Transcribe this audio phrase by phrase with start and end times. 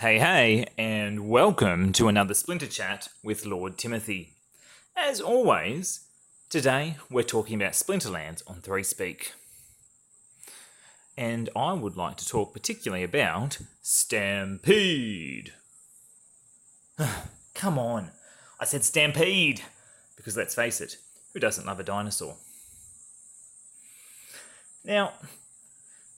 [0.00, 4.28] Hey, hey, and welcome to another Splinter Chat with Lord Timoty.
[4.96, 6.06] As always,
[6.48, 9.32] today we're talking about Splinterlands on 3 Speak.
[11.16, 15.54] And I would like to talk particularly about Stampede.
[17.56, 18.12] Come on,
[18.60, 19.62] I said Stampede!
[20.14, 20.98] Because let's face it,
[21.32, 22.36] who doesn't love a dinosaur?
[24.84, 25.14] Now,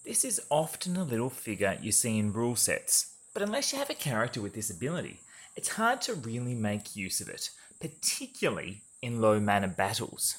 [0.04, 3.90] this is often a little figure you see in rule sets, but unless you have
[3.90, 5.20] a character with this ability,
[5.56, 7.50] it's hard to really make use of it,
[7.80, 10.36] particularly in low mana battles.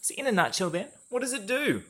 [0.00, 1.82] So, in a nutshell, then, what does it do?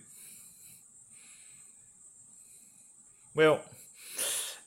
[3.35, 3.63] Well,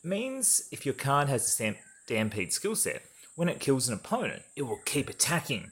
[0.03, 3.03] means if your card has a Stampede skill set,
[3.35, 5.71] when it kills an opponent, it will keep attacking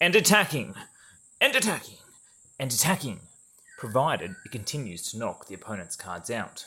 [0.00, 0.74] and attacking
[1.40, 1.96] and attacking
[2.58, 3.20] and attacking
[3.78, 6.66] provided it continues to knock the opponent's cards out.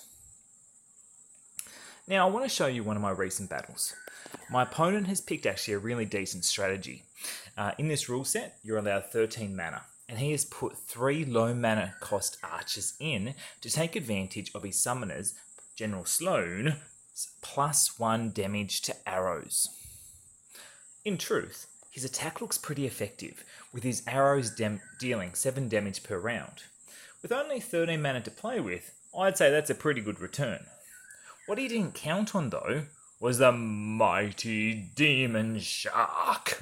[2.10, 3.94] Now, I want to show you one of my recent battles.
[4.50, 7.04] My opponent has picked actually a really decent strategy.
[7.56, 11.54] Uh, in this rule set, you're allowed 13 mana, and he has put three low
[11.54, 15.34] mana cost archers in to take advantage of his summoners,
[15.76, 16.78] General Sloan,
[17.44, 19.70] plus one damage to arrows.
[21.06, 24.52] In truth, his attack looks pretty effective, with his arrows
[25.00, 26.64] dealing 7 damage per round.
[27.22, 30.66] With only 13 mana to play with, I'd say that's a pretty good return.
[31.50, 32.84] What he didn't count on, though,
[33.20, 36.62] was the mighty Demon Shark.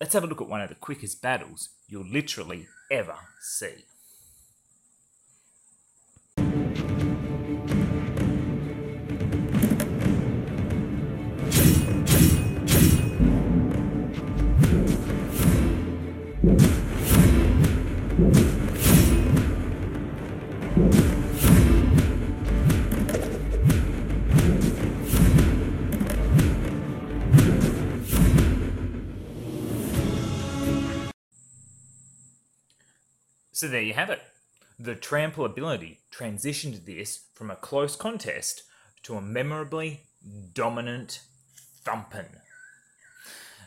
[0.00, 3.84] Let's have a look at one of the quickest battles you'll literally ever see.
[33.62, 34.20] So there you have it.
[34.76, 38.64] The trample ability transitioned this from a close contest
[39.04, 40.00] to a memorably
[40.52, 41.20] dominant
[41.84, 42.40] thumping.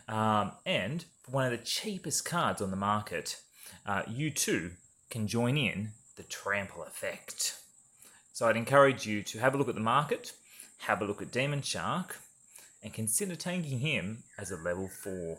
[0.06, 3.40] Um, and for one of the cheapest cards on the market,
[3.86, 4.72] uh, you too
[5.08, 7.58] can join in the trample effect.
[8.34, 10.34] So I'd encourage you to have a look at the market,
[10.80, 12.18] have a look at Demon Shark,
[12.82, 15.38] and consider taking him as a level 4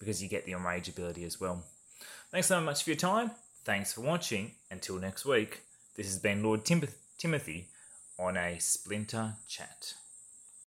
[0.00, 1.62] because you get the enrage ability as well.
[2.32, 3.30] Thanks so much for your time.
[3.64, 4.52] Thanks for watching.
[4.70, 5.60] Until next week,
[5.96, 6.88] this has been Lord Tim-
[7.18, 7.64] Timoty
[8.18, 9.94] on a Splinter Chat.